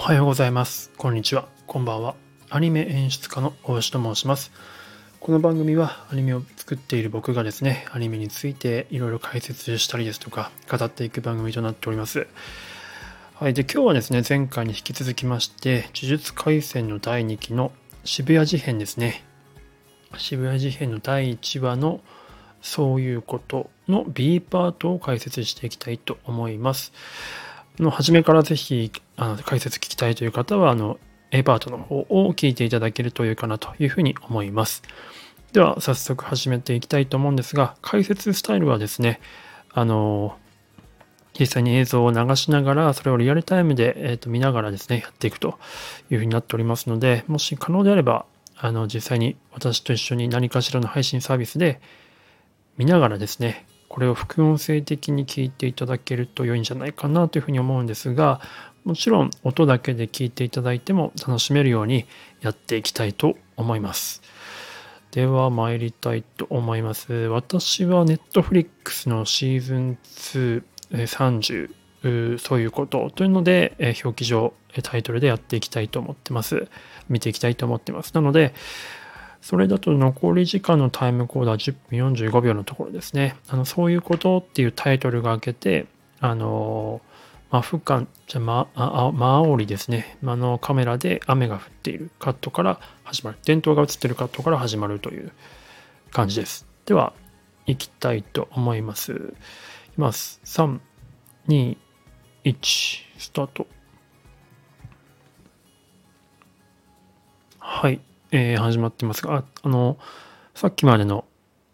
[0.00, 0.90] おはようございます。
[0.96, 1.46] こんにちは。
[1.66, 2.14] こんばんは。
[2.48, 4.50] アニメ演出家の大石と申します。
[5.20, 12.26] この番組はアニメを作っている僕がですね、アニメについていろいろ解説したりですとか、語っていく番組となっております。
[13.34, 13.52] はい。
[13.52, 17.70] で、今日はですね、前回に引き続きまして、呪術廻戦の第2期の
[18.04, 19.22] 渋谷事変ですね。
[20.16, 22.00] 渋谷事変の第1話の
[22.62, 26.94] そういうことの B パートを解説していきたいと思います。
[27.80, 30.98] の初めからぜひあの解説聞きたいという方はあの
[31.30, 34.82] A パートの方を聞いていただけるといいかなというふうに思います。
[35.52, 39.20] では早速始めていきたいと思うんですが解説スタイルはですね
[39.72, 40.36] あの
[41.38, 45.58] 実際に映像を流しながらそれをリアルタイムで、えー、と見ながらですねやっていくと
[46.10, 51.80] いうふうになっておりますのでもし可能であればあの実際に私と一緒に何かしらの配信サービスで
[52.76, 58.40] 見ながらですねこれを副音声的に聞いていただけると良いんじゃないかなというふうに思うんですが
[58.84, 62.06] もちろん音だけで聞いていただいても楽しめるように
[62.40, 64.22] やっていきたいと思います。
[65.10, 67.12] では参りたいと思います。
[67.12, 69.98] 私は Netflix のシーズン
[70.92, 76.68] 230そういうことというので表記上タイトルでやっていきたいと思ってます。
[77.08, 78.14] 見ていきたいと思ってます。
[78.14, 78.54] なので
[79.40, 83.36] それだと残り時間のタイムコードは10分45秒のところですね。
[83.48, 85.86] あのそういうことっていうタイトルが開けて、
[86.20, 87.00] あの、
[87.50, 90.18] マフカン、じゃま、あ、マオリですね。
[90.24, 93.38] あのカメラで雨が降っているカットから始まる。
[93.44, 95.32] 電灯が映っているカットから始まるという
[96.12, 96.66] 感じです。
[96.84, 97.12] では、
[97.66, 99.12] 行きたいと思います。
[99.12, 100.40] いきます。
[100.44, 100.78] 3、
[101.48, 101.76] 2、
[102.44, 103.66] 1、スタート。
[107.58, 108.00] はい。
[108.32, 109.98] えー、始まってますが、ああの、
[110.54, 111.24] さっきまでの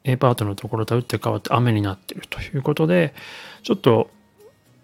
[0.05, 3.15] A パートのところと打って変わって雨になってるということで、
[3.63, 4.11] ちょっと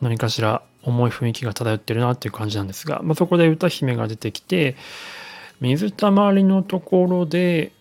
[0.01, 4.77] 何かしら重い雰囲気が漂ってるなっていう感じなんですが、まあ、そこで歌姫が出てきて、
[5.61, 7.73] 水たまりのところで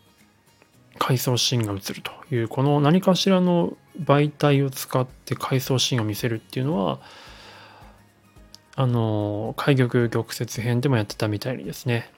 [1.00, 7.00] 回想シーンが映るという、この何かしらの媒体を使って回想シーンを見せるっていうのは、
[8.76, 12.12] あの、開玉玉折編でもやってたみたいにですね、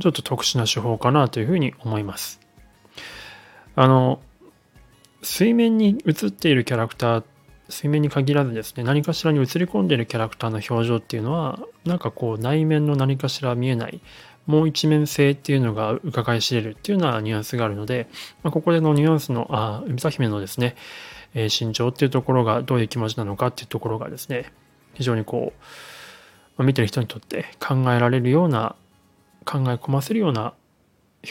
[0.00, 2.40] ちょっと特殊な手法かなというふうに思います。
[3.76, 4.20] あの、
[5.22, 7.24] 水面に映っているキャラクター、
[7.68, 14.00] 水面に限らずですね、何かしらに映り込んでいるキャラクターの表情っていうのは、なんかこう内面の何かしら見えない、
[14.46, 18.08] もう一面性っていうのが伺い知れるっていうようなニュアンスがあるので、
[18.42, 20.76] まあ、ここでのニュアンスの、あ、歌姫のですね、
[21.34, 24.52] えー、心情っていうところがどういう気持ちなのかっていうところがですね、
[24.92, 25.60] 非常にこう、
[26.58, 28.76] まあ、見てる人にとって考えられるような
[29.44, 30.54] 考え込ませるような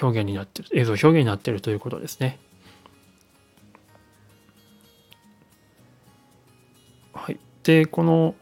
[0.02, 2.40] 表現になってる映像表現になっているということですね。
[7.14, 8.36] はい、でこの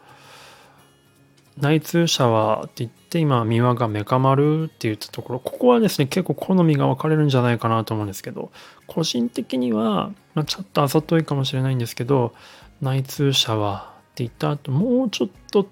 [1.58, 8.52] 内通シャワーって言って今三輪がメカ丸って言ったところここはですね結構好みが分かれるんじゃないかなと思うんですけど
[8.88, 12.34] 個人的には、まあ、ちょっとあざといかもしれないんですけど
[12.82, 13.84] 内通シャワーっ
[14.16, 15.68] て言った後もうちょっと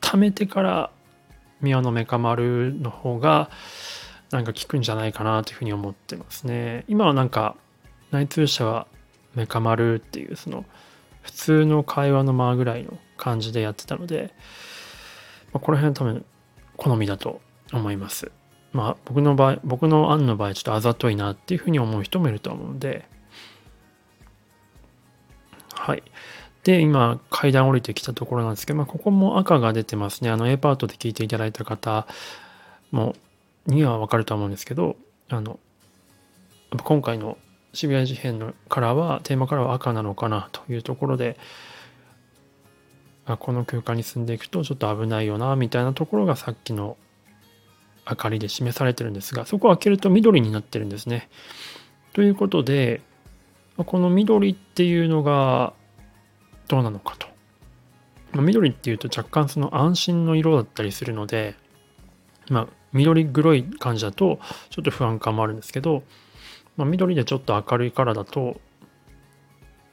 [0.00, 0.90] 溜めてから
[1.60, 3.50] 宮のメカ丸の方が
[4.30, 6.84] なんか効くんじゃないかなというふうに思ってますね。
[6.88, 7.56] 今はなんか
[8.10, 8.86] 内通者は
[9.34, 10.64] メカ丸っていうその
[11.22, 14.32] 普通の会話の間ぐらいの感じでやってたので、
[15.52, 16.24] まあ、この辺は多分
[16.76, 17.40] 好みだと
[17.72, 18.30] 思います。
[18.72, 23.08] まあ僕の場合、僕の案の場合ちょっとあざといなっていうふうに思う人もいると思うので、
[25.74, 26.02] はい。
[26.64, 30.30] で、今、階段降りてきたところなんですけど、まあ、ここも赤が出てますね。
[30.30, 32.06] あの、A パートで聞いていただいた方
[32.90, 33.14] も、
[33.66, 34.96] にはわかると思うんですけど、
[35.28, 35.58] あの、
[36.82, 37.38] 今回の
[37.72, 41.38] 渋谷事変のカラーは、テーマカラーは赤なのかなというところで、
[43.26, 46.96] あこの空間に進んでいくとちょっと危ないよな、みたいなところがさっきの
[48.08, 51.28] 明かりで示されてるんですが、そこを開けると緑になってるんですね。
[52.14, 53.02] ということで、
[53.76, 55.72] この緑っていうのが、
[56.68, 57.26] どうなのかと。
[58.32, 61.56] まあ、緑っていうと若干その安心の色だったりするので、
[62.50, 64.38] まあ、緑黒い感じだと
[64.70, 66.02] ちょっと不安感もあるんですけど、
[66.76, 68.60] まあ、緑でちょっと明るいカラーだと、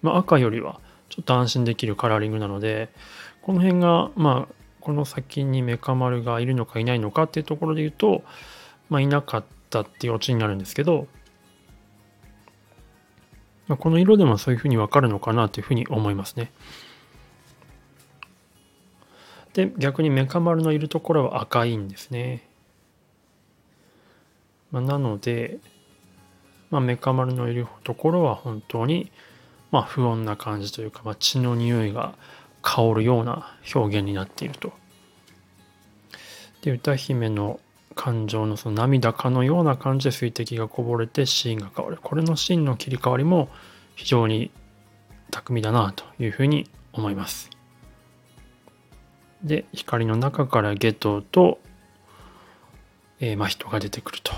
[0.02, 0.80] まあ、赤よりは
[1.10, 2.90] ちょっと安心できるカラーリングなので、
[3.42, 8.24] この辺が、まあ、この先にメカ丸がいるのかいないのかっていうところで言うと、
[8.90, 11.08] まあ、いなかったっていうオチになるんですけど、
[13.68, 16.52] まあ、この色でもそういうふうにわかるのかなというふうに思いますね。
[19.54, 22.48] で、逆にメカ丸のいるところは赤いんですね。
[24.72, 25.60] まあ、なので、
[26.70, 29.12] まあ、メカ丸のいるところは本当に、
[29.72, 32.16] まあ、不穏な感じというか、まあ、血の匂いが
[32.62, 34.74] 香るような表現になっていると
[36.62, 37.60] で歌姫の
[37.96, 41.98] 感情のその涙かのような感じで水滴がこぼれてシーンが変わる。
[42.02, 43.50] これのシーンの切り替わりも
[43.96, 44.52] 非常に
[45.32, 47.50] 巧みだなというふうに思います。
[49.44, 51.60] で光の中からゲトと、
[53.20, 54.34] えー、真人が出てくると。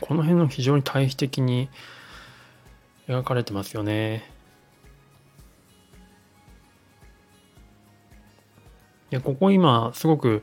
[0.00, 1.70] この辺の非常に対比的に
[3.08, 4.37] 描かれてますよね。
[9.10, 10.42] いやここ今すごく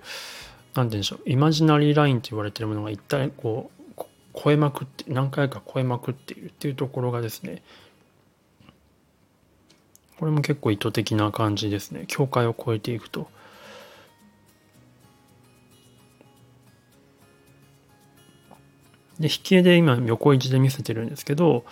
[0.73, 7.63] 何て言うんでしょうイマジナリーラインと言われてるものが一体こう超えまくって何回か超えまくっているっていうところがですね
[10.19, 13.27] これも結構意図的な感じですね境界を越えていくと。
[19.19, 21.65] で、引き絵で今横位置で見せてるんですけど、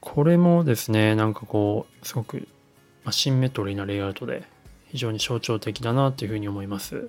[0.00, 2.46] これもですね、なんかこう、すごく
[3.10, 4.44] シンメトリーなレイアウトで
[4.88, 7.08] 非常に象徴的だなというふうに思います。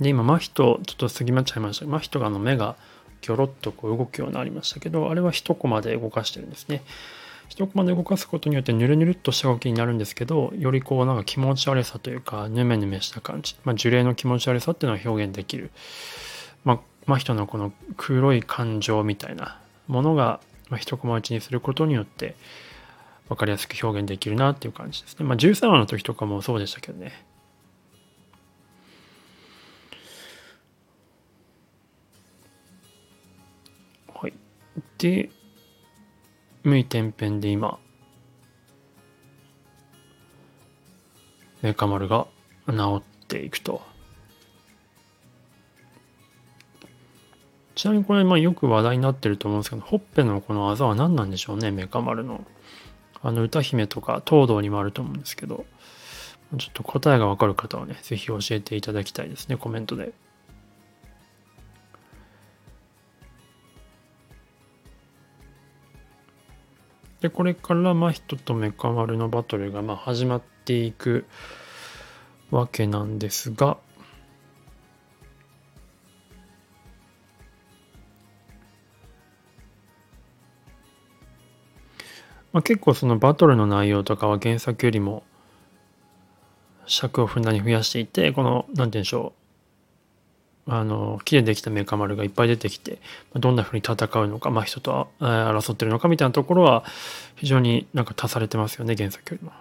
[0.00, 1.86] で、今、真人、ちょっと過ぎまっちゃいました。
[1.86, 2.76] 真人があの目が
[3.22, 6.82] ギョロッとこう動くようになりましたけど、あれは一コマで動かしてるんですね。
[7.48, 15.70] 一コマで動かすことによってぬるぬるっとした動きになるんですけどよりこうなんか気持ち悪さというかヌメヌメした感じ、まあ、樹齢の気持ち悪さっていうのを表現できる、
[16.64, 22.36] まあ、真人のこの黒い感情みたいなものが、まあ、一コマ打ちにすることによって
[23.28, 25.24] 分かりやすく表現できるなっていう感じですね。
[25.24, 27.24] まあ、13話の時とかもそうでしたけどね。
[34.14, 34.32] はい。
[34.98, 35.30] で、
[36.62, 37.78] 無い天辺で今
[41.62, 42.26] メカ丸が
[42.68, 43.82] 治っていくと
[47.86, 52.44] ちなみにこれまあよく話題になってると思うんですけどほっぺのこのあざは何なんでしょうねメカ丸の
[53.22, 55.64] あの歌姫とか東堂にもあると思うんですけど
[56.58, 60.12] ちょっと答えがわかる方はね是非教えていただきたいですねコメントで。
[67.20, 71.24] でこれから真人とメカ丸のバトルがまあ始まっていく
[72.50, 73.78] わけなんですが
[82.56, 85.24] まあ、結構そのバトルの内容とかは原作よりも
[86.86, 89.34] 尺をふんだんに増やしていてこの何て言うんでしょ
[90.66, 92.98] うあの木でできたメカ丸がいっぱい出てきて
[93.34, 96.82] どんなふうに戦うのか、まあ、人と争ってるのかみたいなところは
[97.34, 99.52] 非常になんか足されてますよね原作よりも。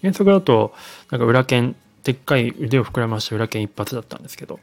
[0.00, 0.72] 原作だと
[1.10, 1.74] なんか裏剣
[2.04, 4.60] でっかい腕を膨らまして裏剣一発だったんですけど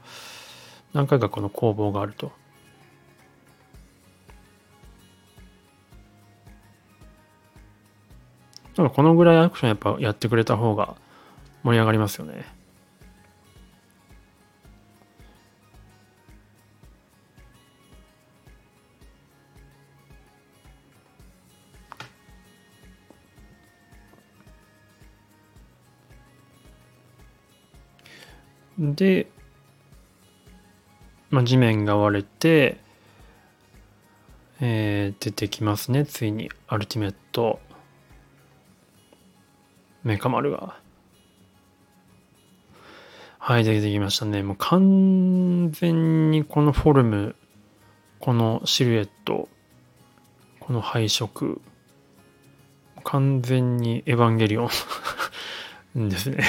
[0.93, 2.31] 何回かこの攻防があると。
[8.77, 10.95] なんかこのぐらいアクションやっぱやってくれた方が
[11.63, 12.57] 盛り上がりますよね。
[28.79, 29.27] で、
[31.31, 32.77] まあ、地面が割れて、
[34.61, 37.59] えー、出てきますねついにアルティメット
[40.07, 40.77] メカ丸が。
[43.39, 44.41] はい出てきましたね。
[44.41, 47.35] もう完全にこのフォルム
[48.19, 49.49] このシルエット
[50.61, 51.61] この配色
[53.03, 54.69] 完全にエヴァンゲリオ
[55.97, 56.41] ン ですね。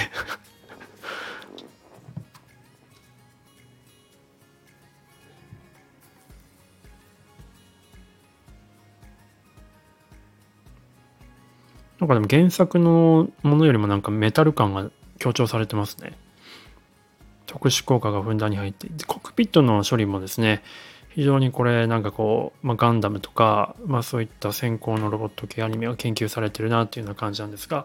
[12.08, 16.16] なんかでも原作のものよりもなんかメタル感が強調されてますね。
[17.44, 20.62] 特殊効果がふんだんに入っていて、コックピットの処理もですね、
[21.10, 27.84] 非常にこれなんかこう、まあ、ガンダムとか、まあそういった先行のロボット系アニメが研究されてるなっていうような感じなんですが、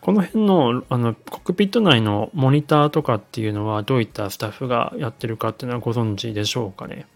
[0.00, 7.06] この辺のあのコックピット内のモニターとかっていうのはどういったスタッフがやってるかっていうのはご存知でしょうかね。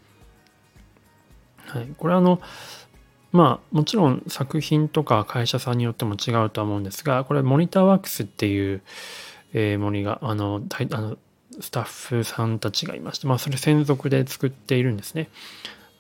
[1.67, 1.89] はい。
[1.97, 2.41] これあの、
[3.35, 8.81] まあもちろん作品とか会社さんによっても違うとは思うんですがこれモニターワークスっていう、
[9.53, 10.63] えー、モニがあの
[10.93, 11.17] あの
[11.61, 15.31] スタッフさんたちがいましてまあそれ専属で作っているんですね。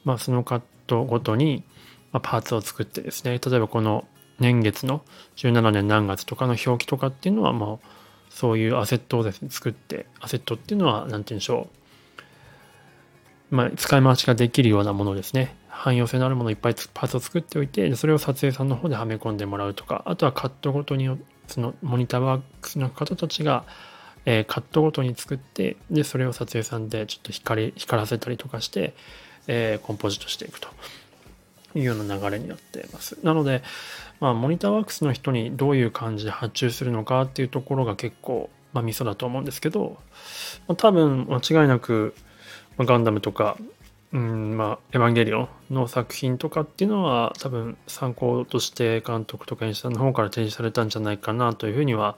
[0.04, 1.64] まあそのカットごとに、
[2.12, 4.06] ま、パーツを作ってですね例えばこの
[4.38, 5.02] 年月の
[5.34, 11.84] 17年何月とかの表記とかっていうのはもうそういうアセットをですね作ってアセットっていうのは何て言うんでしょう
[13.50, 15.54] まあ、使い回しができるようなものですね。
[15.84, 21.14] 汎用性のあるものをいっぱいパーツを作っておいて、それを撮影さんの方ではめ込んでもらうとか、あとはカットごとに、
[21.46, 23.64] そのモニターワークスの方たちが、
[24.24, 28.94] えー、カットごとに作って、で、それを撮影さんでちょっと光光らせたりとかして、
[29.46, 30.70] えー、コンポジットしていくと
[31.74, 33.18] いうような流れになっています。
[33.22, 33.62] なので、
[34.20, 39.98] まあ、モニターワークスの人にどういう感じで発注するのかっていうところが結構、まあ、ミソだと思うんですけど、
[40.66, 42.14] まあ、多分間違いなく、
[42.78, 43.58] ま、ガンダムとか、
[44.14, 52.16] うんまあ、エヴァンゲリオンの作品とかっていうのは多分参考として監督とか演出の方から提示されたんじゃないかなというふうには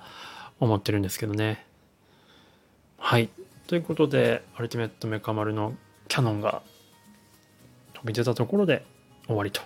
[0.60, 1.64] 思ってるんですけどね。
[2.98, 3.30] はい。
[3.66, 5.74] ということで、アルティメットメカ丸の
[6.08, 6.60] キャノンが
[7.94, 8.84] 飛び出たところで
[9.26, 9.62] 終わりと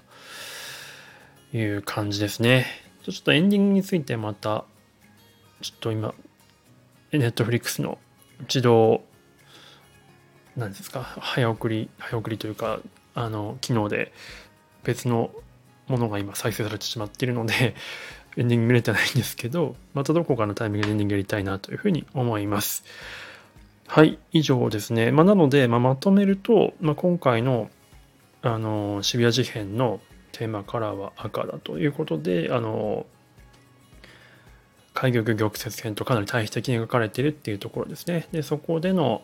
[1.52, 2.66] いう感じですね。
[3.02, 4.64] ちょっとエンディングについてまた、
[5.62, 6.14] ちょっと今、
[7.10, 7.99] ネットフリックスの
[8.42, 9.02] 自動
[10.61, 11.02] 何ですか？
[11.02, 12.81] 早送り早送りというか
[13.14, 14.12] あの機能で
[14.85, 15.31] 別の
[15.88, 17.75] ものが今再生されてしまっているので
[18.37, 22.85] エンディング見れてないんですけどまたどこかのタイミングでエンディングやりたいなというふうに思います。
[23.88, 27.71] はい以上ですね、まあ、なので、まあ、まとめると、まあ、今回の
[28.43, 30.00] あの渋谷事変の
[30.33, 33.05] テーマカラーは赤だということであの
[34.95, 38.29] 開玉玉折編とかなり対比的に描かれているっていうところですね。
[38.33, 39.23] でそこでの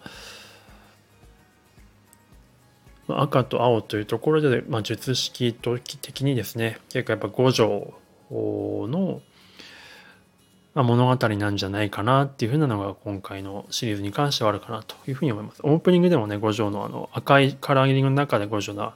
[3.09, 7.95] 赤と青というところで、まあ、術式的にですね結構やっぱ五条
[8.31, 9.21] の、
[10.75, 15.61] 物語なんじゃないかなっていうふうなのが今回のシリーズに関してはあるかなというふうに思います。
[15.63, 18.93] オープニングでもね五条のあの赤いカラーリングの中で五条の、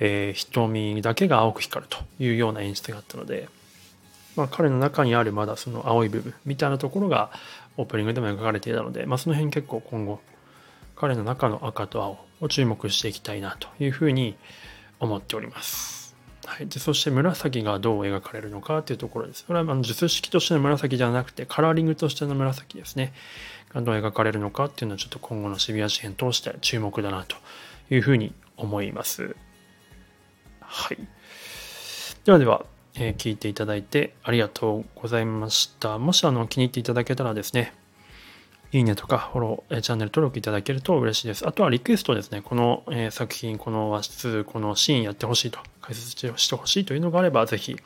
[0.00, 3.48] えー、瞳だけが青く光るというような演出があったので、
[4.36, 7.30] まあ、彼の中にあるまだその青い部分みたいなところが
[7.78, 10.20] オープニングでも描かれていたので、まあ、その辺結構今後
[10.96, 14.36] 彼の中の赤と青を注目していきたいなというふうに
[14.98, 16.16] 思っております。
[16.46, 19.44] はい、でそして紫がどう描かれるのかというところです。
[19.44, 23.12] これはあの術式としての紫じゃなくてカラーリングとしての紫ですね。
[23.74, 27.36] がどう描かれるのかっていうのはちょっと今後の渋谷事変通して注目だなと
[27.90, 29.36] いうふうに思います。
[30.60, 30.98] はい。
[32.24, 35.98] ではでは、えー、聞いていただいてありがとうございました。
[35.98, 37.74] もしあの気に入っていただけたらですね、
[38.72, 41.46] いいねとかフォロー、チャンネル登録いただけると嬉しいです。
[41.46, 42.42] あとはリクエストですね。
[42.42, 47.76] この、え作品、この和室、このシーンやってほしいと、解説してほしいというのがあれば、ぜひ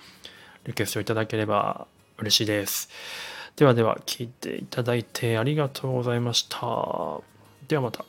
[0.64, 1.86] リクエストいただければ
[2.18, 2.88] 嬉しいです。
[3.56, 7.20] ではでは、聞いていただいてありがとうございました。
[7.68, 8.04] ではまた。